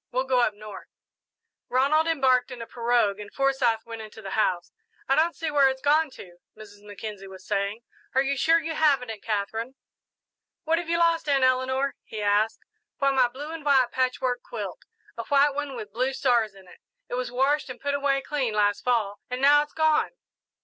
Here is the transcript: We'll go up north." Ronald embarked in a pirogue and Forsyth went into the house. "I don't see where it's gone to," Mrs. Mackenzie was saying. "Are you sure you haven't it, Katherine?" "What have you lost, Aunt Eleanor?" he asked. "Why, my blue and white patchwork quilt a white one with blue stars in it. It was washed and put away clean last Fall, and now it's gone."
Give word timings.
We'll 0.11 0.23
go 0.23 0.39
up 0.39 0.55
north." 0.55 0.87
Ronald 1.69 2.07
embarked 2.07 2.49
in 2.49 2.59
a 2.59 2.65
pirogue 2.65 3.19
and 3.19 3.31
Forsyth 3.31 3.85
went 3.85 4.01
into 4.01 4.19
the 4.19 4.31
house. 4.31 4.71
"I 5.07 5.13
don't 5.13 5.35
see 5.35 5.51
where 5.51 5.69
it's 5.69 5.79
gone 5.79 6.09
to," 6.17 6.37
Mrs. 6.57 6.83
Mackenzie 6.83 7.27
was 7.27 7.45
saying. 7.45 7.83
"Are 8.15 8.23
you 8.23 8.35
sure 8.35 8.59
you 8.59 8.73
haven't 8.73 9.11
it, 9.11 9.21
Katherine?" 9.21 9.75
"What 10.63 10.79
have 10.79 10.89
you 10.89 10.97
lost, 10.97 11.29
Aunt 11.29 11.43
Eleanor?" 11.43 11.93
he 12.03 12.19
asked. 12.19 12.61
"Why, 12.97 13.11
my 13.11 13.27
blue 13.27 13.51
and 13.51 13.63
white 13.63 13.91
patchwork 13.91 14.41
quilt 14.41 14.85
a 15.19 15.23
white 15.25 15.51
one 15.53 15.75
with 15.75 15.93
blue 15.93 16.13
stars 16.13 16.55
in 16.55 16.67
it. 16.67 16.79
It 17.07 17.13
was 17.13 17.31
washed 17.31 17.69
and 17.69 17.79
put 17.79 17.93
away 17.93 18.21
clean 18.23 18.55
last 18.55 18.83
Fall, 18.83 19.19
and 19.29 19.39
now 19.39 19.61
it's 19.61 19.71
gone." 19.73 20.13